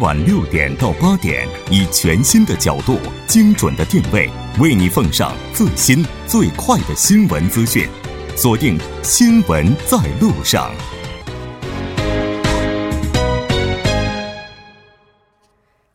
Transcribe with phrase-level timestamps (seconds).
[0.00, 7.88] 晚六点到八点，以全新的角度、精准的定位，为你奉上最新最快的新闻资讯。
[8.36, 10.70] 锁定《新闻在路上》。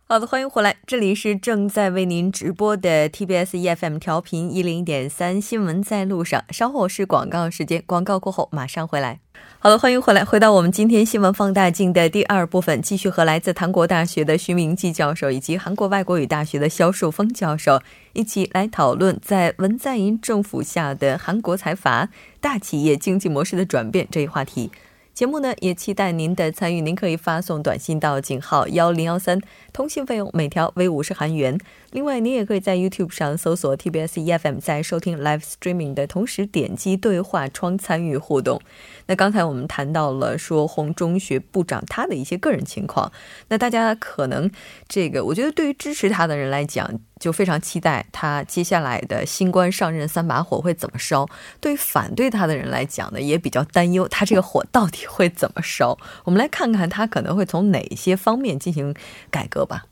[0.05, 6.43] 好的，欢迎回来，这里是正在为您直播的 TBS EFM 调频一零点三新闻在路上。
[6.49, 9.21] 稍后是广告时间，广告过后马上回来。
[9.63, 17.81] 好的，欢迎回来，回到我们今天新闻放大镜的第二部分，继续和来自韩国大学的徐明基教授以及韩国外国语大学的肖树峰教授
[18.11, 22.09] 一起来讨论在文在寅政府下的韩国财阀
[22.41, 24.69] 大企业经济模式的转变这一话题。
[25.13, 29.39] 节目呢也期待您的参与，您可以发送短信到井号幺零幺三，
[29.71, 31.57] 通信费用每条为五十韩元。
[31.93, 38.59] 另外，您也可以在 YouTube 上搜索 TBS EFM，在收听 Live Streaming 的同时点击对话窗参与互动。
[39.05, 43.11] 那刚才我们谈到了说洪中学部长他的一些个人情况，
[43.49, 44.49] 那大家可能
[44.87, 51.27] 这个，我觉得对于支持他的人来讲，就非常期待他接下来的新官上任三把火会怎么烧；
[51.61, 55.95] 对于反对他的人来讲呢，也比较担忧他这个火到底会怎么烧。
[56.23, 58.95] 我们来看看他可能会从哪些方面进行
[59.29, 59.85] 改革吧。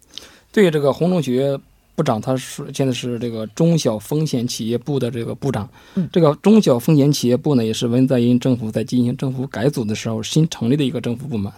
[0.52, 1.60] 对这个洪中学。
[1.96, 5.70] 部长他是现在是这个中小风险企业部的这个部长，
[6.12, 11.52] 这个中小风险企业部呢，也是文在寅政府在进行政府改组的时候新成立的一个政府部门，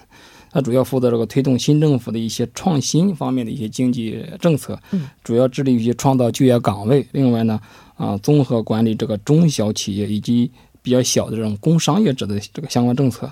[0.52, 4.78] 它主要负责这个推动新政府的一些创新方面的一些经济政策，
[5.24, 7.06] 主要致力于创造就业岗位。
[7.12, 7.60] 另外呢，
[7.96, 13.32] 啊，综合管理这个中小企业以及比较小的这种工商业者的这个相关政策。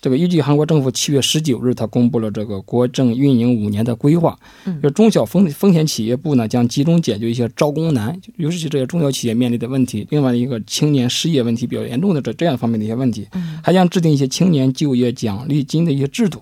[0.00, 4.38] 这个依据韩国政府七月十九日，他公布了这个国政运营五年的规划。
[4.82, 10.06] 就中小风风险企业部呢，将集中解决一些招工难，尤其是这些中小企业面临的问题。
[10.10, 13.26] 另外一个青年失业问题比较严重的这这样方面的一些问题，
[13.62, 16.40] 还将制定一些青年就业奖励金的一些制度。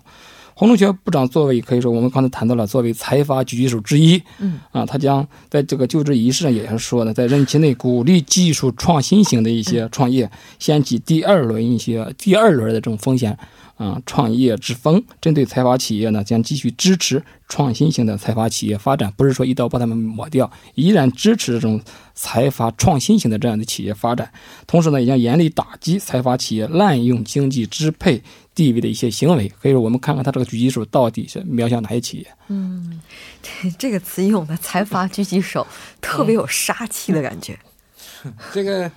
[0.59, 13.37] 洪中学部长作为可以说我们刚才谈到了，作为财阀狙击手之一，嗯啊，他将在这个就职仪式上也是说呢，在任期内鼓励技术创新型的一些创业，掀起第二轮一些第二轮的这种风险
[13.77, 15.05] 啊创业之风。
[15.21, 21.78] 针对财阀企业呢，将继续支持创新型的财阀企业发展，不是说一刀把他们抹掉，依然支持这种
[22.15, 24.33] 财阀创新型的这样的企业发展。
[24.66, 28.22] 同时呢，也将严厉打击财阀企业滥用经济支配。
[28.56, 32.27] 地位的一些行为，可以说我们看看他这个狙击手到底是瞄向哪些企业？
[32.49, 33.00] 嗯，
[33.43, 35.65] 这这个词用的财阀狙击手
[36.00, 37.59] 特别有杀气的感觉。
[38.55, 38.91] 这个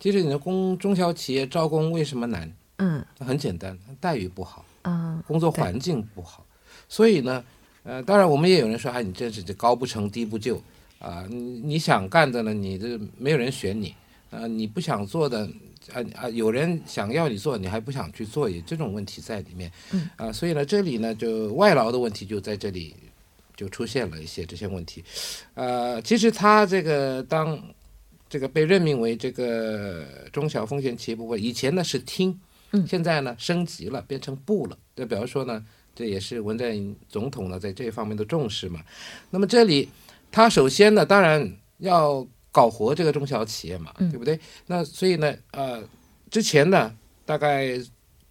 [0.00, 2.52] 其实你的工中小企业招工为什么难？
[2.78, 6.44] 嗯，很简单，待遇不好，嗯，工作环境不好。
[6.88, 7.44] 所以呢，
[7.84, 10.60] 呃，当然我们也有人说，哎，你真是这高不成低不就
[10.98, 11.24] 啊？
[11.30, 13.94] 你你想干的呢，你这没有人选你，
[14.30, 15.48] 呃，你不想做的。
[15.92, 16.28] 啊啊！
[16.30, 19.70] 有人想要你做，你还不想去做，也这种问题在里面。
[19.92, 22.94] 嗯啊，所以呢，这里呢，就外劳的问题就在这里
[23.54, 25.04] 就出现了一些这些问题。
[25.54, 27.62] 呃，其实他这个当
[28.28, 32.40] 这个被任命为这个中小风险企业部分，以前呢是厅，
[32.70, 34.78] 嗯，现在呢升级了，变成部了。
[34.96, 35.62] 就比方说呢，
[35.94, 38.80] 这也是文在寅总统呢在这方面的重视嘛。
[39.30, 39.90] 那么这里
[40.32, 42.26] 他首先呢，当然要。
[42.54, 44.38] 搞活这个中小企业嘛，对不对？
[44.68, 45.82] 那所以呢，呃，
[46.30, 46.94] 之前呢，
[47.26, 47.76] 大概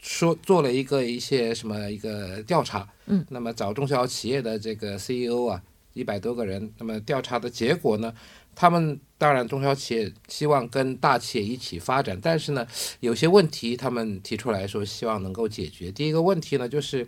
[0.02, 5.62] 说做了一个一些什么一个调查，嗯，那么找中小企业的这个 CEO 啊，
[5.92, 8.14] 一百多个人，那么调查的结果呢，
[8.56, 12.66] 他们当然中小企业希望跟大企业一起发展，但是呢，
[13.02, 15.92] 有些问题他们提出来说希望能够解决。
[15.92, 17.06] 第一个问题呢，就是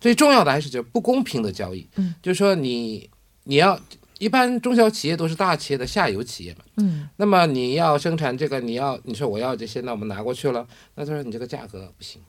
[0.00, 3.10] 最重要的还是就不公平的交易，嗯，就是说你
[3.42, 3.80] 你要。
[4.18, 12.20] 一般中小企业都是大企业的下游企业嘛，嗯，那么你要生产这个，你要你说我要这些，那我们拿过去了，那他说你这个价格不行，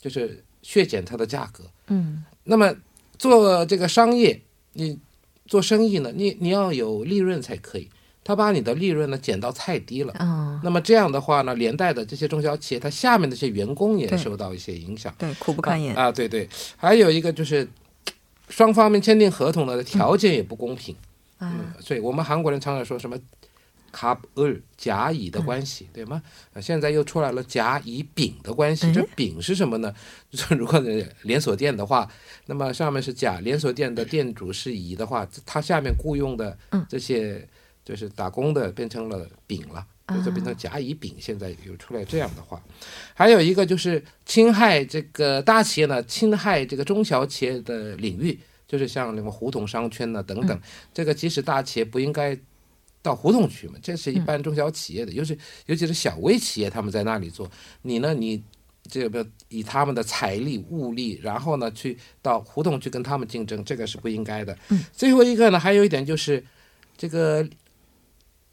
[0.00, 2.74] 就是削减它的价格，嗯，那么
[3.18, 4.40] 做这个商业，
[4.72, 4.98] 你
[5.46, 7.88] 做生意呢，你你要有利润才可以，
[8.24, 17.68] 他把你的利润呢减到太低了，嗯，那么这样的话呢，连带的这些中小企业，它下面的这些员工也受到一些影响，对，苦不堪言啊，对对，还有一个就是
[18.48, 20.94] 双方面签订合同的条件也不公平。
[20.94, 21.07] 嗯，
[21.80, 23.18] 所以我们韩国人常常说什么
[23.90, 26.22] “卡尔甲乙”的关系，对吗？
[26.52, 28.92] 啊，现在又出来了甲乙丙的关系。
[28.92, 29.94] 这丙是什么呢？
[30.30, 30.78] 就是如果
[31.22, 32.10] 连锁店的话，
[32.46, 36.56] 那么上面是甲，连锁店的店主是乙的话，他下面雇佣的
[36.88, 37.48] 这些
[37.84, 39.86] 就是打工的变成了丙了，
[40.24, 41.14] 就变成甲乙丙。
[41.18, 42.62] 现在又出来这样的话，
[43.14, 48.38] 还有一个就是侵害这个大企业呢，侵害这个中小企业的领域。
[48.68, 50.60] 就是像那个胡同商圈呢等等，
[50.92, 52.38] 这个即使大企业不应该
[53.00, 55.36] 到胡同去嘛，这是一般中小企业的，尤其
[55.66, 57.50] 尤其是小微企业他们在那里做，
[57.80, 58.42] 你呢你
[58.90, 64.56] 这个以他们的财力物力，然后呢去到胡同去跟他们竞争，这个是不应该的。
[64.68, 66.44] 嗯，最后一个呢，还有一点就是
[66.96, 67.48] 这个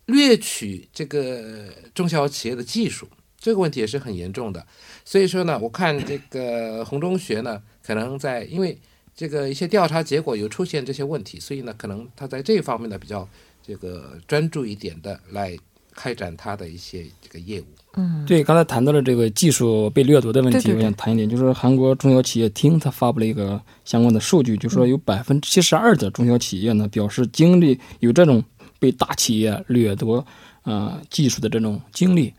[0.06, 3.08] 掠取这个中小企业的技术，
[3.38, 4.66] 这个问题也是很严重的。
[5.04, 8.78] 所以说呢，我看这个红中学呢，可能在因为
[9.16, 13.28] 这个一些调查结果有出现这些问题，所以呢，可能他在这方面呢比较
[13.66, 15.58] 这个专注一点的来
[15.94, 17.66] 开展他的一些这个业务。
[17.94, 28.44] 嗯，对，刚才谈到了这个技术被掠夺的问题，我想谈一点，就是韩国中小企业厅他发布了一个相关的数据，就说有百分之七十二的中小企业呢表示经历有这种
[28.80, 30.28] 被大企业掠夺
[30.64, 32.34] 啊技术的这种经历。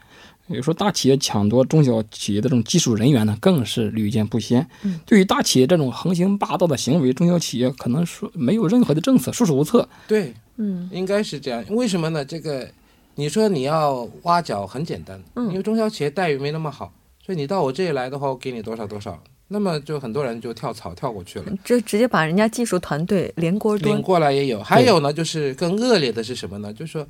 [0.48, 4.64] 有说大企业抢夺中小企业的这种技术人员呢，更是屡见不鲜。
[4.84, 9.88] 嗯，对于大企业这种横行霸道的行为，中小企业可能说没有任何的政策，束手无策。
[10.06, 11.64] 对，嗯，应该是这样。
[11.70, 12.24] 为什么呢？
[12.24, 12.68] 这个
[13.16, 16.92] 你说你要挖角很简单，嗯，因为中小企业待遇没那么好，
[17.24, 23.96] 所以你到我这里来的话，我给你多少多少，那么就很多人就跳槽跳过去了，就直接把人家技术团队连锅端。
[23.96, 26.72] 领过来也有，还有呢，就是更恶劣的是什么呢？
[26.72, 27.04] 就是说，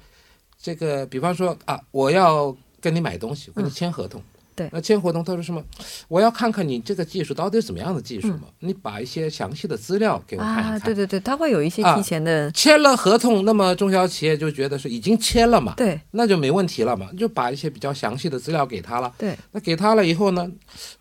[0.59, 2.57] 这个比方说啊，我要。
[2.87, 4.23] 跟你买东西，跟你签合同，
[4.55, 5.61] 对，那签合同他说什么？
[6.07, 8.45] 我要看看你这个技术到底是怎么样的技术嘛？
[8.61, 10.81] 你把一些详细的资料给我看一看。
[10.83, 12.49] 对对对，他会有一些提前的。
[12.53, 15.75] 签了合同，那么中小企业就觉得是已经签了嘛？
[15.77, 19.13] 对，那就没问题了嘛，就把一些比较详细的资料给他了。
[19.19, 20.49] 对，那给他了以后呢，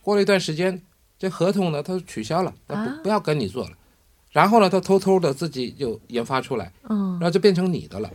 [0.01, 0.81] 过了一段时间，
[1.19, 3.71] 这合同呢他取消了，那不不要跟你做了，
[4.31, 8.09] 然后呢他偷偷的自己就研发出来，嗯，然后就变成你的了。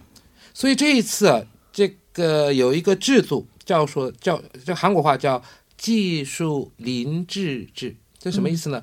[0.52, 3.46] 所以这一次这个有一个制度。
[3.70, 5.40] 叫说叫叫韩国话叫
[5.76, 8.82] 技术林制制，这什么意思呢？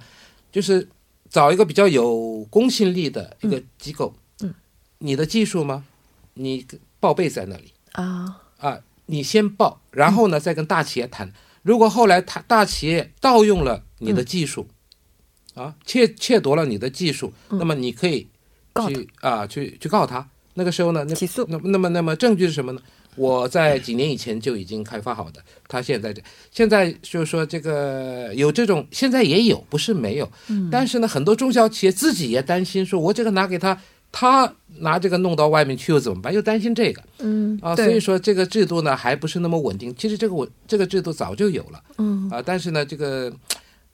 [0.49, 0.87] 就是
[1.29, 4.53] 找一个比较有公信力的一个机构，嗯，
[4.99, 5.83] 你的技术吗？
[6.35, 6.65] 你
[7.01, 11.33] 报备在那里啊啊，你先报，然后呢再跟大企业谈。
[11.63, 14.69] 如果后来他大企业盗用了你的技术，
[15.53, 18.29] 啊，窃窃夺了你的技术，那么你可以
[18.87, 20.29] 去啊去去告他。
[20.53, 22.81] 那个时候呢，那起诉，那那么那么证据是什么呢？
[23.17, 26.21] 我在几年以前就已经开发好的，他现在这
[26.51, 33.77] 现在就是说这个有这种，现在也有，不是没有，嗯，但是呢，很多中小企业自己也担心，说我这个拿给他，
[34.11, 36.33] 他拿这个弄到外面去又怎么办？
[36.33, 39.93] 又担心这个，嗯啊，所以说这个制度呢还不是那么稳定。
[39.97, 43.33] 其实这个我这个制度早就有了，嗯啊，但是呢这个。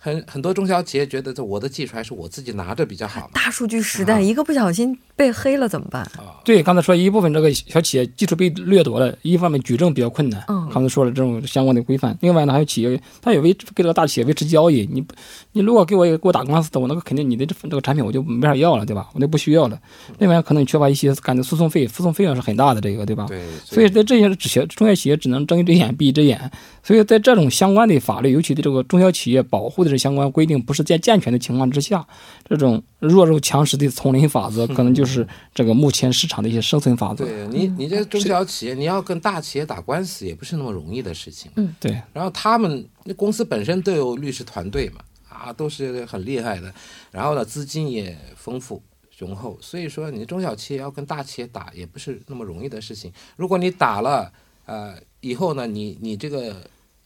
[0.06, 3.32] 很很多中小企业觉得这我的技术还是我自己拿着比较好。
[3.34, 6.02] 大数据时代，一个不小心被黑了怎么办？
[6.18, 10.44] 啊，对，刚才说一部分这个小企业技术被掠夺了，一方面举证比较困难。
[10.48, 12.18] 嗯，刚才说了这种相关的规范。
[12.22, 14.88] 另外呢，还有企业，他也维给这个大企业维持交易。
[14.92, 15.06] 你
[15.52, 19.08] 你如果给我给我打官司的，我那个肯定你的这这个产品我就没法要了，对吧？
[19.14, 19.80] 我就不需要了。
[20.18, 23.26] 另外可能缺乏一些干的诉讼费，诉讼费用是很大的，这个对吧？
[23.28, 23.42] 对。
[23.64, 26.52] 所以在这些这些中小企业只能睁一只眼闭一只眼。
[26.86, 32.06] 所以在这种相关的法律，尤其对这个中小企业保护的这相关规定不是在健全的情况之下，
[32.50, 37.26] 这种弱肉强食的丛林法则， 可能就是这个目前市场的一些生存法则。
[37.26, 41.52] 对你，你这中小企业，你要跟大企业打官司，也不是那么容易的事情。
[41.56, 42.02] 嗯，对。
[42.14, 46.74] 然后他们那公司本身都有律师团队嘛，啊，都是很厉害的。
[47.12, 48.82] 然后呢，资金也丰富
[49.12, 53.12] 雄厚，所以说你中小企业要跟大企业打，也不是那么容易的事情。
[53.36, 54.32] 如果你打了，
[54.66, 56.56] 呃，以后呢，你你这个。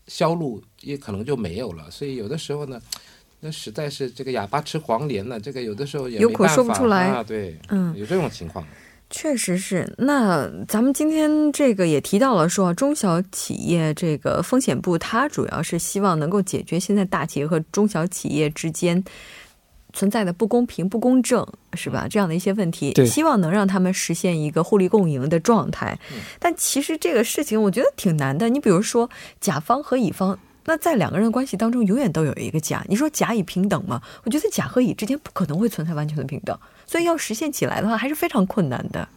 [0.10, 2.82] 销路也可能就没有了，所以有的时候呢，
[3.40, 7.24] 那实在是这个哑巴吃黄连了，这个有的时候也有苦说不出来啊。
[7.24, 8.66] 对，嗯，有这种情况。
[9.10, 9.94] 确实是。
[10.00, 19.04] 那咱们今天这个也提到了，说中小企业这个风险部，它主要是希望能够解决现在大企业和中小企业之间。
[19.94, 22.06] 存在的不公平、不公正，是吧？
[22.08, 25.98] 这样的一些问题，希望能让他们实现一个互利共赢的状态。
[26.38, 28.48] 但其实这个事情我觉得挺难的。
[28.50, 30.38] 你比如说，甲方和乙方，
[30.68, 32.86] 那在两个人的关系当中，永远都有一个甲。
[32.90, 34.02] 你说甲乙平等吗？
[34.26, 36.56] 我觉得甲和乙之间不可能会存在完全的平等，
[36.86, 39.08] 所以要实现起来的话，还是非常困难的。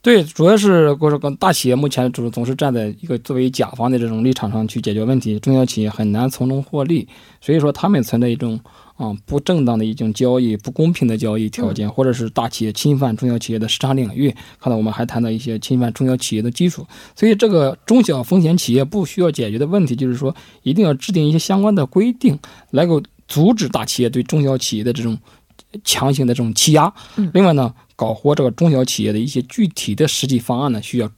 [0.00, 7.08] 对，主要是我说，大企业目前总总是站在一个作为甲方的这种立场上去解决问题，中小企业很难从中获利，
[7.40, 8.58] 所以说他们存在一种。
[8.98, 14.28] 啊，不正当的一种交易，不公平的交易条件，或者是大企业侵犯中小企业的市场领域。
[14.60, 22.36] 看到我们还谈到一些侵犯中小企业的基础，所以这个中小风险企业不需要解决的问题，就是说一定要制定一些相关的规定，
[22.72, 25.16] 来够阻止大企业对中小企业的这种
[25.84, 26.92] 强行的这种欺压。
[27.32, 31.08] 另外呢，搞活这个中小企业的一些具体的实际方案呢，需要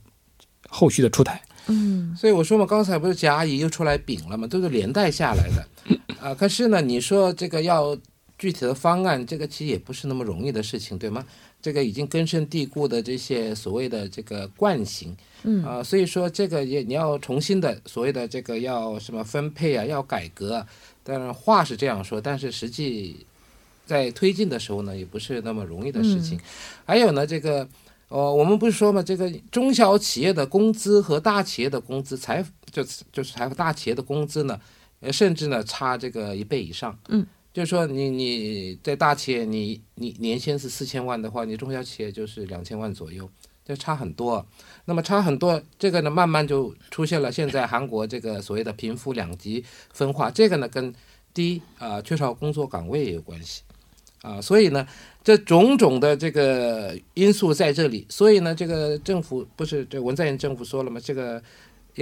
[0.68, 1.40] 后续的出台。
[1.66, 5.66] 嗯，所以我说嘛，刚才不是甲乙又出来丙了嘛，都是连带下来的。
[6.20, 7.96] 啊，可是呢，你说这个要
[8.38, 11.24] 具体的方案，这个其实也不是那么容易的事情，对吗？
[11.62, 20.66] 这个已经根深蒂固的这些所谓的这个惯性，嗯啊，所以说这个也你要重新的所谓的这个要什么分配啊，要改革，
[21.04, 23.26] 当然话是这样说，但是实际
[23.84, 26.40] 在推进的时候呢，也不是那么容易的事情。
[26.86, 27.68] 还有呢，这个
[28.08, 34.79] 呃，我们不是说嘛，这个中小企业的工资和大企业的工资，财就是就是财富大企业的工资呢，呃，
[35.10, 37.26] 甚至呢差这个一倍以上，嗯。
[37.52, 43.28] 就是说，你你在大企业，你你年薪是四千万的话，你中小企业就是两千万左右，
[43.64, 44.46] 就差很多。
[44.84, 50.30] 那么差很多，这个呢，慢慢就出现了现在韩国这个所谓的贫富两极分化。
[50.30, 50.94] 这个呢，跟
[51.34, 53.62] 第一啊缺少工作岗位也有关系
[54.22, 54.40] 啊。
[54.40, 54.86] 所以呢，
[55.24, 58.06] 这种种的这个因素在这里。
[58.08, 61.00] 所以呢，这个政府不是这文在寅政府说了吗？
[61.02, 61.42] 这个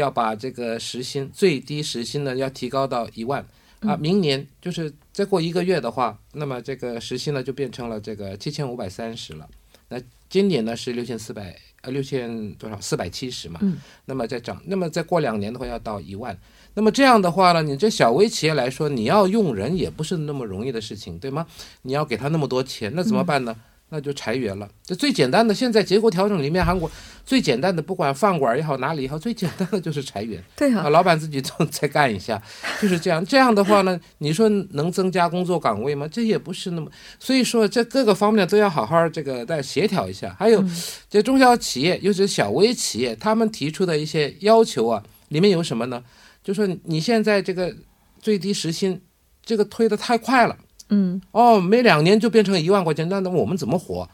[0.00, 3.47] 要把这个时薪最低时薪呢要提高到一万。
[3.81, 9.49] 啊，明年就是再过一个月的话，那么这个时薪呢就变成了这个七千五百三十了。
[9.88, 13.61] 那今年呢是六千四百呃六千多少四百七十嘛。
[13.62, 13.76] 嗯。
[14.07, 16.37] 那么再涨，那么再过两年的话要到一万。
[16.75, 21.47] 那么这样的话呢，你这小微企业来说，你要用人也不是那么容易的事情，对吗？
[21.83, 23.55] 你要给他那么多钱，那怎么办呢？
[23.90, 25.54] 那就裁员了，这最简单的。
[25.54, 26.90] 现在结构调整里面，韩国
[27.25, 30.42] 最简单的，不管饭馆也好，哪里也好，最简单的就是裁员。
[30.54, 32.40] 对啊，老板自己都再干一下，
[32.83, 33.25] 就是这样。
[33.25, 36.07] 这样的话呢，你说能增加工作岗位吗？
[36.07, 36.90] 这也不是那么。
[37.18, 40.37] 所以说，这各个方面都要好好这个再协调一下。
[40.38, 40.62] 还有，
[41.09, 46.04] 这中小企业，尤其是小微企业，他们提出的一些要求啊，里面有什么呢？
[46.45, 47.75] 就说你现在这个
[48.21, 49.00] 最低时薪，
[49.42, 50.57] 这个推的太快了。
[50.90, 54.09] 嗯哦，每两年就变成一万块钱，那那我们怎么活？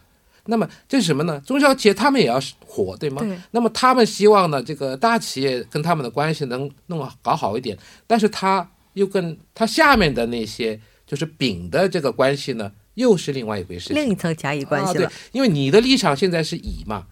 [0.46, 1.40] 那么这是什么呢？
[1.46, 3.22] 中小企业他们也要活，对吗？
[3.22, 3.38] 对。
[3.52, 13.94] 那么他们希望呢，这个大企业跟他们的关系能弄搞好一点，但是他又跟他下面的那些就是丙的这个关系呢，又是另外一回事。
[13.94, 15.08] 另一层甲乙关系了。
[15.08, 17.06] 对，因为你的立场现在是乙嘛，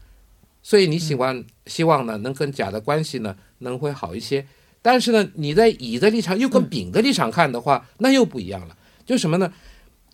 [0.63, 4.47] 所以你喜欢希望呢，能跟甲的关系呢能会好一些。
[4.83, 8.77] 但是呢，你在乙的立场又跟丙的立场看的话，那又不一样了。
[9.05, 9.53] 就什么呢？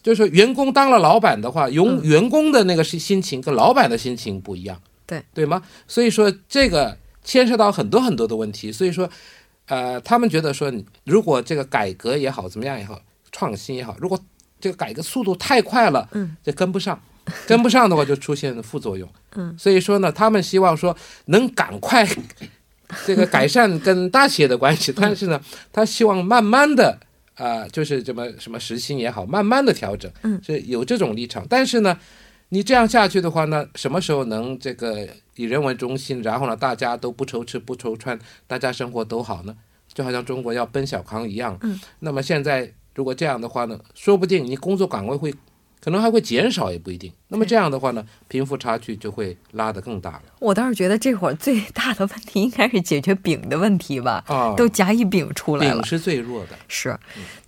[0.00, 5.61] 就是说，员工当了老板的话，用员工的那个心心情跟老板的心情不一样，对对吗？
[5.88, 8.71] 所以说这个牵涉到很多很多的问题。
[8.71, 9.11] 所以说，
[9.66, 10.73] 呃，他们觉得说，
[11.04, 13.00] 如果这个改革也好，怎么样也好，
[13.33, 14.18] 创新也好，如果
[14.61, 16.99] 这个改革速度太快了，嗯，就跟不上，
[17.49, 19.54] 跟不上的话就出现副作用， 嗯。
[19.59, 22.09] 所以说呢，他们希望说能赶快
[23.04, 25.40] 这个改善跟大企业的关系，但是呢，
[25.73, 27.00] 他希望慢慢的。
[27.38, 31.47] 啊，就是这么什么时薪也好，慢慢的调整，嗯，是有这种立场。
[31.49, 31.99] 但是呢，
[32.50, 39.57] 你这样下去的话呢，什么时候能这个以人为中心，然后呢，大家都不愁吃不愁穿，大家生活都好呢？
[39.95, 41.57] 就好像中国要奔小康一样。
[41.62, 45.33] 嗯，那么现在如果这样的话呢，说不定你工作岗位会。
[45.80, 47.12] 可能还会减少，也不一定。
[47.28, 50.23] 那么这样的话呢，贫富差距就会拉得更大了。
[50.38, 54.25] 我倒是觉得这会儿最大的问题应该是解决丙的问题吧。
[54.26, 56.58] 啊，都甲乙丙出来了，丙是最弱的。
[56.68, 56.99] 是，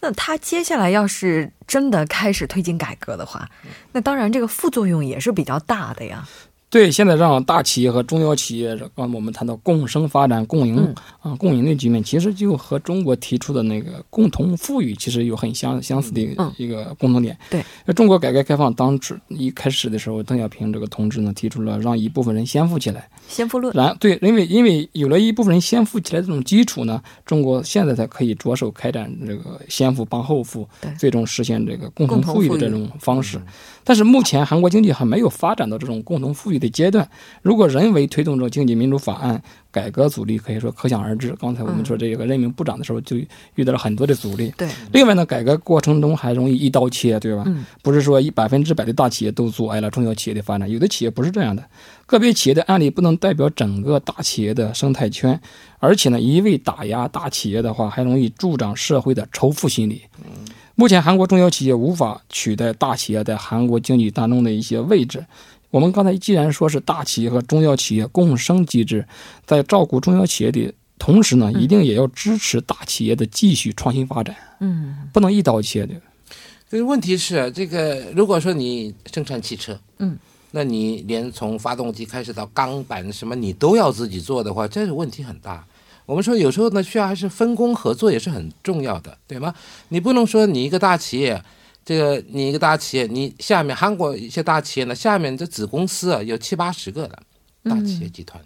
[0.01, 3.49] 那他接下来要是真的开始推进改革的话，
[3.93, 6.29] 那当然这个副作用也是比较大的呀。
[6.71, 16.21] 对，现在让大企业和中小企业，刚我们谈到共生发展、共赢啊、共赢的局面，其实就和中国提出的那个共同富裕，其实有很相相似的
[16.57, 17.37] 一个共同点。
[17.51, 17.61] 对，
[17.93, 23.75] 中国改革开放当时一开始的时候，邓小平这个同志呢，提出了让一部分人先富起来，先富论。
[23.75, 33.41] 然对，因为因为有了一部分人先富起来这种基础呢，中国现在才可以着手开展这个先富帮后富，最终实现这个共同富裕的这种方式。
[33.91, 37.11] 但是目前韩国经济还没有发展到这种共同富裕的阶段。
[37.43, 39.43] 如果人为推动这种经济民主法案
[39.73, 41.35] 改革阻力，可以说可想而知。
[41.41, 43.17] 刚才我们说这个任命部长的时候，就
[43.57, 44.55] 遇到了很多的阻力。
[44.57, 44.69] 对。
[44.93, 47.43] 另外呢，改革过程中还容易一刀切，对吧？
[47.49, 47.67] 嗯。
[47.83, 51.65] 不是说一百分之百的大企业都阻碍了中小企业的发展，有的企业不是这样的。
[52.07, 55.41] 个别企业的案例不能代表整个大企业的生态圈，
[55.81, 60.03] 而且呢，一味打压大企业的话，还容易助长社会的仇富心理。
[60.81, 60.83] 嗯。
[60.83, 65.27] 目前韩国中小企业无法取代大企业在韩国经济当中的一些位置。
[65.71, 69.07] 我们刚才既然说是大企业和中小企业共生机制，
[69.45, 74.35] 在照顾中小企业的同时呢，一定也要支持大企业的继续创新发展。
[74.61, 75.95] 嗯，不能一刀切的。
[76.69, 80.17] 所以问题是，这个如果说你生产汽车，嗯，
[80.51, 85.65] 那你连从发动机开始到钢板什么你都要自己做的话，这个问题很大。
[86.11, 89.55] 我们说有时候呢，需要还是分工合作也是很重要的，对吗？
[89.91, 91.41] 你不能说你一个大企业，
[91.85, 97.17] 这个你一个大企业，你下面韩国一些大企业呢，下面这子公司啊有七八十个的
[97.63, 98.45] 大企业集团，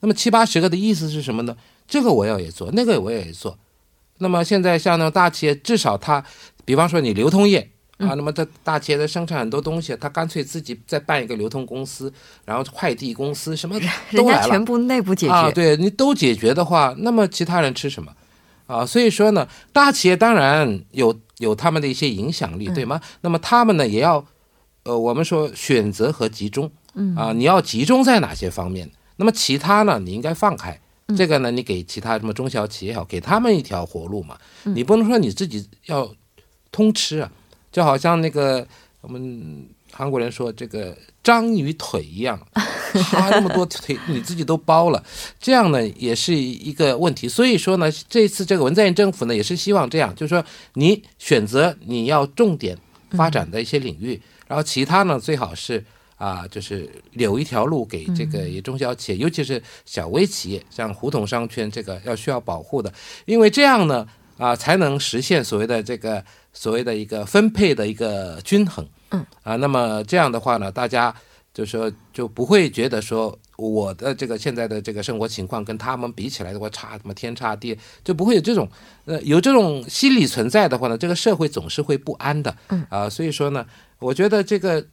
[0.00, 1.56] 那么七八十个的意思是什么呢？
[1.86, 3.56] 这个我要也做，那个我也做。
[4.18, 6.24] 那么现在像那种大企业，至少它，
[6.64, 7.70] 比方说你流通业
[8.00, 8.14] 啊。
[8.14, 12.12] 那么这大企业在生产很多东西，他干脆自己再办一个流通公司，
[12.44, 13.78] 然后快递公司什么
[14.12, 15.50] 都来了，全部内部解决啊。
[15.50, 18.12] 对你都解决的话，那么其他人吃什么
[18.66, 18.84] 啊？
[18.84, 23.00] 所以说呢，大企业当然有有他们的一些影响力，对吗？
[23.20, 24.24] 那么他们呢也要
[24.84, 28.90] 呃，我们说选择和集中，嗯啊，你要集中在哪些方面？
[29.16, 30.80] 那么其他呢，你应该放开。
[31.16, 34.38] 这个呢，你给其他什么中小企业也好，给他们一条活路嘛。
[34.62, 36.08] 你不能说你自己要
[36.70, 37.32] 通吃啊，
[37.70, 38.66] 就好像那个
[39.00, 45.02] 我们韩国人说这个章鱼腿一样，哈那么多腿你自己都包了，
[45.38, 47.28] 这样呢也是一个问题。
[47.28, 52.76] 所以说呢，这次这个文在寅政府呢也是希望这样，就是说你选择你要重点
[53.10, 55.84] 发展的一些领域，然后其他呢最好是。
[56.20, 62.92] 啊，就是留一条路给这个中小企业，尤其是小微企业，像胡同商圈这个要需要保护的，
[63.24, 68.86] 因为这样呢，啊，才能实现所谓的这个所谓的一个分配的一个均衡。
[69.10, 71.14] 嗯，啊，那么这样的话呢，大家
[71.52, 78.68] 就说就不会觉得说我的这个现在的这个生活情况跟他们比起来的话差什么天差地，就不会有这种
[79.04, 82.56] 呃有这种心理存在的话呢，这个社会总是会不安的。
[82.68, 83.66] 嗯，啊，所以说呢，
[83.98, 84.84] 我觉得这个。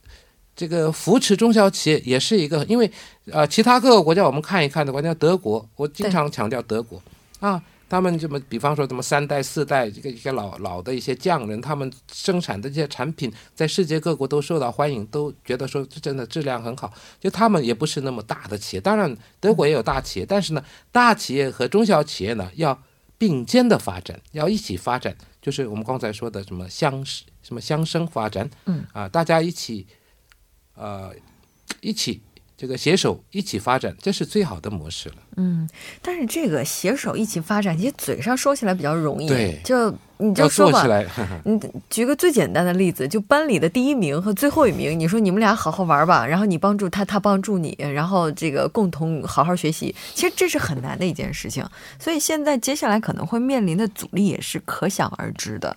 [0.58, 2.90] 这个扶持中小企业也是一个，因为
[3.30, 7.00] 呃，其他各个国家我们看一看的话，像德国，我经常强调德国
[7.38, 16.92] 啊，他们这么，比方说什么三代四代这个一些老老的一些匠人，他们生产的这些产品在世界各国都受到欢迎，都觉得说真的质量很好。
[17.18, 22.80] 就他们也不是那么大的企业，当然德国也有大企业，但是呢，大企业和中小企业呢要
[23.16, 29.86] 并肩的发展，要一起发展，就是我们刚才说的什么相什么相生发展，嗯啊，大家一起。
[30.80, 31.12] 呃，
[31.80, 32.22] 一起
[32.56, 35.16] 这个携手一起发展，这是最好的模式了。
[35.40, 35.68] 嗯，
[36.02, 40.84] 但是这个携手一起发展，其实嘴上说起来比较容易，对，就你就说吧，
[41.44, 51.64] 你举个最简单的例子，就班里的第一名和最后一名，你说你们俩好好玩吧，然后你帮助他，他帮助你，然后这个共同好好学习，其实这是很难的一件事情。
[52.00, 55.76] 所以现在接下来可能会面临的阻力也是可想而知的。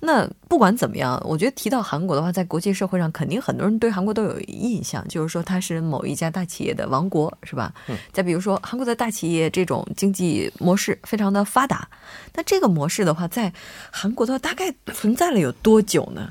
[0.00, 7.74] 那不管怎么样，我觉得提到韩国的话，在国际社会上肯定很多人对韩国都有印象，就是说它是某一家大企业的王国，是吧？
[7.88, 7.96] 嗯。
[8.12, 11.88] 再比如说，韩国的大企业这种经济模式非常的发达，
[12.34, 13.50] 那这个模式的话，在
[13.90, 16.30] 韩国的话大概存在了有多久呢？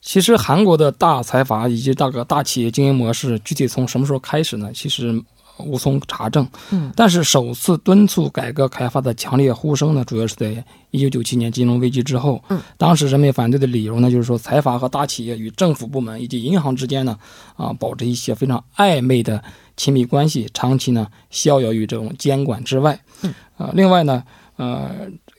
[0.00, 4.70] 其实韩国的大财阀以及大个大企业经营模式，具体从什么时候开始呢？
[4.72, 5.20] 其实。
[5.64, 17.18] 无从查证，嗯，但是首次敦促改革开发的强烈呼声呢，主要是在一九九七年金融危机之后，嗯，当时人们反对的理由呢，就是说财阀和大企业与政府部门以及银行之间呢，
[17.56, 19.42] 啊，保持一些非常暧昧的
[19.76, 24.22] 亲密关系，长期呢逍遥于这种监管之外，嗯，啊，另外呢，
[24.56, 24.90] 呃，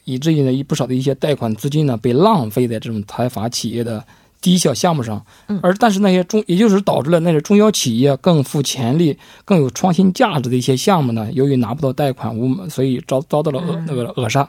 [0.06, 4.04] 以至于呢，一不少的一些贷款资金呢，被浪费在这种财阀企业的。
[4.44, 5.26] 低小项目上，
[5.62, 14.48] 而但是那些中，也就是导致了那些中小企业更富潜力、更有创新价值的一些项目呢，由于拿不到贷款，无所以遭遭到了扼那个扼杀。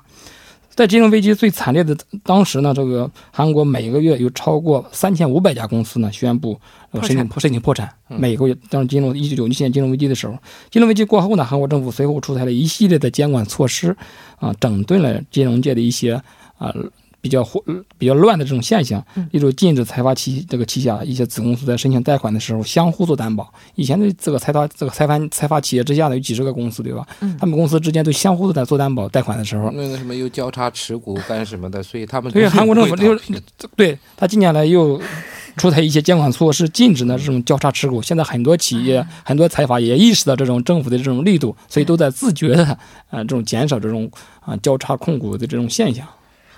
[0.71, 6.59] 在金融危机最惨烈的当时呢，这个韩国每个月有超过三千五百家公司呢宣布
[7.03, 7.89] 申请申请破产。
[8.09, 10.37] 每个月，当金融一九九七年金融危机的时候，
[10.73, 13.97] 金融危机过后呢，韩国政府随后出台了一系列的监管措施，
[14.41, 16.21] 啊，整顿了金融界的一些
[16.59, 16.75] 啊。
[17.25, 17.63] 比较混、
[17.97, 23.51] 比较乱的这种现象，例如禁止财阀旗这个旗下一些子公司在申请贷款的时候相互做担保。
[23.77, 27.07] 以前的这个财阀、这个财阀、财阀企业之下的有几十个公司，对吧？
[27.39, 33.19] 他们公司之间都相互在做担保贷款的时候，那个什么又交叉持股干什么的， 所以他们对韩国政府就
[33.75, 35.01] 对他近年来又
[35.57, 38.03] 出台一些监管措施，禁止呢这种交叉持股。
[38.03, 42.67] 现在很多企业、很多财阀也意识到这种政府的这种力度，所以都在自觉的
[43.09, 44.11] 啊这种减少这种
[44.41, 46.07] 啊交叉控股的这种现象。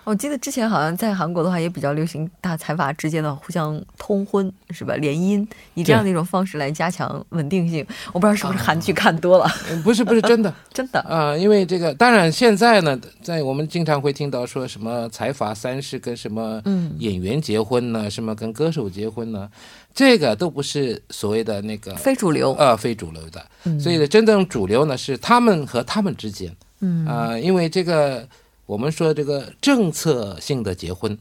[0.06, 4.94] 我记得之前好像在韩国的话也比较流行大财阀之间的互相通婚，是吧？
[4.94, 7.84] 联姻，以这样的一种方式来加强稳定性。
[8.12, 9.48] 我不知道是不是韩剧看多了，
[9.82, 11.36] 不是不是真的 真的啊！
[11.36, 16.62] 因为这个，当然现在呢，在我们经常会听到说什么财阀三世跟什么
[17.00, 19.50] 演员结婚呢，什么跟歌手结婚呢，
[19.92, 23.44] 这个都不是所谓的那个非主流呃非主流的。
[23.80, 28.24] 所以真正主流呢是他们和他们之间，嗯啊，因为这个。
[28.66, 31.16] 我们说这个政策性的结婚，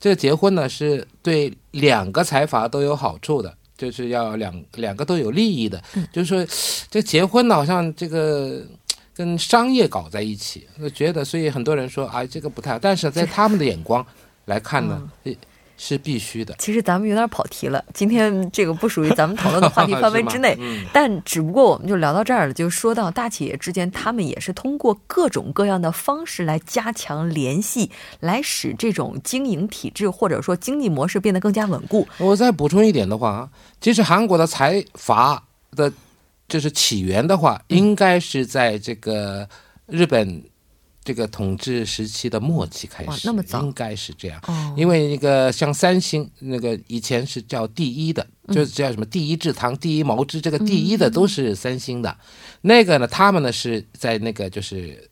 [0.00, 5.82] 这个结婚呢是对两个财阀都有好处的，就是要两两个都有利益的。
[6.12, 8.62] 就是说，这结婚呢好像这个
[9.14, 14.04] 跟商业搞在一起，我觉得，所以很多人说啊这个不太好，但是在他们的眼光
[14.46, 15.10] 来看呢，
[15.76, 16.54] 是必须的。
[16.58, 20.56] 其实咱们有点跑题了，今天这个不属于咱们讨论的话题范围之内。
[20.60, 20.84] 嗯。
[20.92, 32.06] 但只不过我们就聊到这儿了，就说到大企业之间，他们也是通过各种各样的方式来加强联系，来使这种经营体制或者说经济模式变得更加稳固。
[32.18, 33.48] 我再补充一点的话啊，
[33.80, 35.92] 其实韩国的财阀的，
[36.48, 39.48] 就是起源的话，应该是在这个
[39.86, 40.42] 日本。
[41.06, 43.62] 这个统治时期的末期开始，那么早。
[43.62, 44.42] 应该是这样，
[44.76, 52.16] 因为那个像三星，那个以前是叫第一的，就是叫什么第一制糖、第一毛织，这个第一的都是三星的。
[52.62, 55.08] 那个呢，他们呢是在那个就是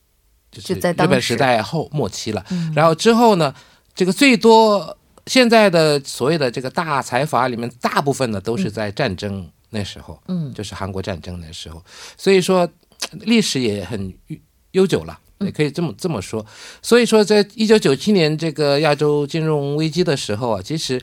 [0.50, 2.44] 就是日本时代后末期了。
[2.74, 3.54] 然后之后呢，
[3.94, 11.80] 这个最多现在的所谓的这个大财阀里面，大部分呢都是在战争那时候，嗯，就是韩国战争那时候，
[12.16, 12.68] 所以说
[13.12, 14.12] 历史也很
[14.72, 15.20] 悠久了。
[15.44, 16.44] 也可以这么这么说，
[16.82, 21.00] 所以说，在一九九七年这个亚洲金融危机的时候啊，其实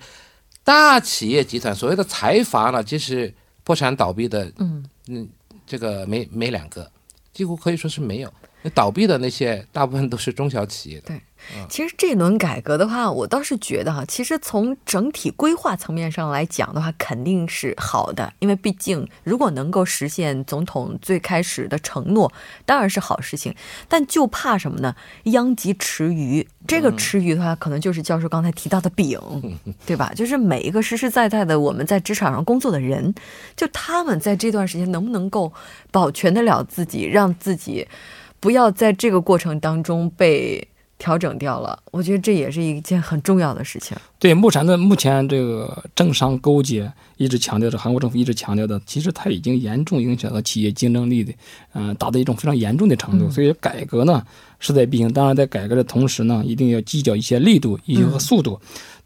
[0.63, 4.83] 大企业集团所谓的财阀呢，其实破产倒闭的，嗯。
[5.07, 5.27] 嗯，
[5.65, 6.89] 这个没没两个，
[7.33, 8.31] 几乎可以说是没有。
[8.63, 11.07] 那倒闭的那些大部分都是中小企业的。
[11.07, 11.21] 对。
[11.67, 18.31] 其实这轮改革的话，我倒是觉得哈，其实从整体规划层面上来讲的话，肯定是好的。
[18.37, 22.31] 因为毕竟，如果能够实现总统最开始的承诺，
[22.63, 23.55] 当然是好事情。
[23.89, 24.95] 但就怕什么呢？
[25.23, 26.47] 殃及池鱼。
[26.67, 29.19] 这个池鱼的话，可能就是教授刚才提到的饼，
[29.83, 30.13] 对吧？
[30.15, 33.15] 就是每一个实实在在的我们在职场上工作的人，
[33.57, 35.51] 就他们在这段时间能不能够
[35.89, 37.87] 保全得了自己，让自己
[38.41, 40.67] 不要在这个过程当中被。
[41.03, 43.97] 调整掉了，我觉得这也是一件很重要的事情。
[44.19, 51.33] 对，目前的目前这个政商勾结一直强调的，韩国政府一直强调的，其实它已经严重影响到企业竞争力的，
[51.73, 53.31] 嗯，达到一种非常严重的程度。
[53.31, 54.23] 所以改革呢
[54.59, 55.11] 势在必行。
[55.11, 58.61] 当然，在改革的同时呢，一定要计较一些力度、一些速度。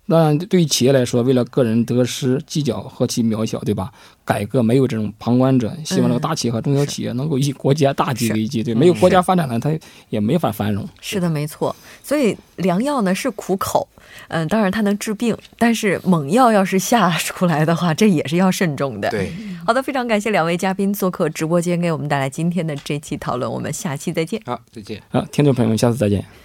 [0.08, 3.91] 那对于企业来说，为了个人得失计较何其渺小，对吧？
[4.24, 9.72] 改革没有这种旁观者，希望这个大企业和中小企业能够以国家大局为基，对，没有国家发展了，它
[10.10, 10.88] 也没法繁荣。
[11.02, 11.76] 是的，没错。
[12.04, 13.88] 所以良药呢是苦口，
[14.28, 19.10] 嗯，当然它能治病，但是猛药要是下出来的话，这也是要慎重的。
[19.10, 19.32] 对，
[19.65, 23.52] 好的，非常感谢两位嘉宾做客直播间，给我们带来今天的这期讨论。
[23.52, 24.41] 我们下期再见。
[24.46, 25.02] 好，再见。
[25.10, 26.45] 好，听众朋友们，下次再见。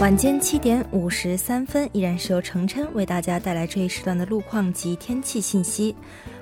[0.00, 5.94] 晚间七点五十三分，依然是由程琛为大家带来这一时段的路况及天气信息。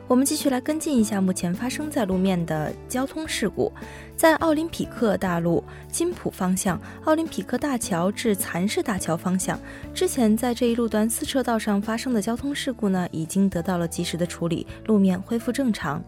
[0.07, 3.73] 我们继续来跟进一下目前发生在路面的交通事故。
[4.16, 9.59] 在奥林匹克大路金浦方向，奥林匹克大桥至蚕市大桥方向，
[9.92, 16.01] 之前在这一路段四车道上发生的交通事故呢，已经得到了及时的处理，路面恢复正常。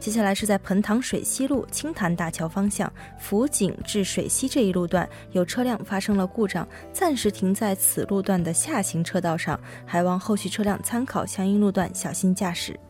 [0.00, 12.80] 接下来是在彭塘水西路青潭大桥方向福井至水西这一路段，有车辆发生了故障，暂时停在此路段的下行车道上，还望后续车辆参考相应路段小心驾驶。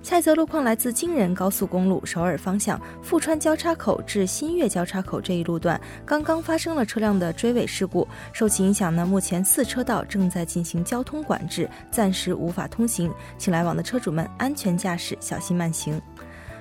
[0.00, 16.00] 下一则路况来自京仁高速公路首尔方向富川交叉口至新月交叉口这一路段，刚刚发生了车辆的追尾事故，受其影响呢，目前四车道正在进行交通管制，暂时无法通行，请来往的车主们安全驾驶，小心慢行。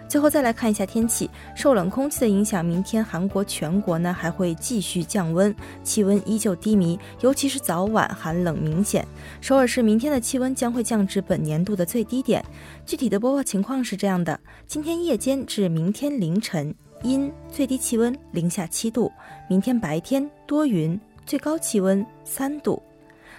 [0.07, 9.05] 最后再来看一下天气，受冷空气的影响，明天韩国全国呢还会继续降温，气温依旧低迷，尤其是早晚寒冷明显。
[9.41, 12.43] 首尔市明天的气温将会降至本年度的最低点，
[12.85, 19.11] 具体的播报情况是这样的：今天夜间至明天凌晨阴，最低气温零下七度；
[19.49, 22.81] 明天白天多云，最高气温三度。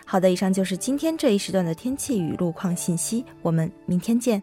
[0.04, 4.42] 好的，以上就是今天这一时段的天气与路况信息，我们明天见。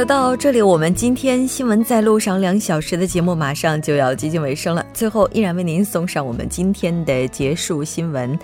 [0.00, 4.84] 的，到这里，我们今天新闻在路上两小时的节目马上就要接近尾声了。
[4.94, 8.38] 最后，依然为您送上我们今天的结束新闻。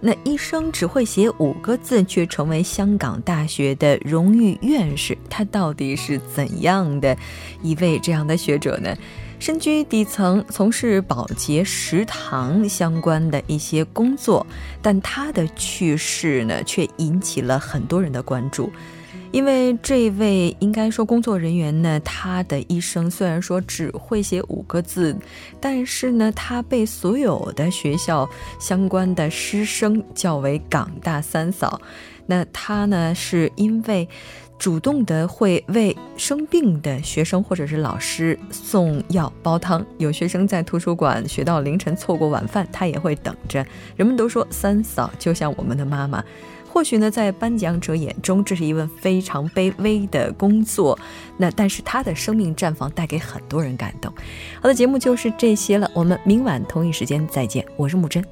[0.00, 7.16] 那一生只会写五个字，却成为香港大学的荣誉院士，他到底是怎样的
[7.62, 8.92] 一位这样的学者呢？
[9.38, 14.44] 身居底层，从事保洁食堂相关的一些工作，
[14.82, 18.72] 但他的去世呢，却引起了很多人的关注。
[19.36, 25.14] 因为这位应该说工作人员呢，他的一生虽然说只会写五个字，
[25.60, 28.26] 但是呢，他被所有的学校
[28.58, 31.78] 相关的师生叫为“港大三嫂”。
[32.24, 34.08] 那他呢，是因为
[34.58, 39.84] 主动的会为生病的学生或者是老师送药煲汤。
[39.98, 43.62] 有学生在图书馆学到凌晨错过晚饭，他也会等着。
[43.96, 46.24] 人们都说三嫂就像我们的妈妈。
[46.76, 50.98] 或许呢，在颁奖者眼中，这是一份非常卑微的工作。
[51.38, 54.12] 那但是他的生命绽放，带给很多人感动。
[54.60, 55.90] 好的，节目就是这些了。
[55.94, 57.64] 我们明晚同一时间再见。
[57.78, 58.22] 我是木真。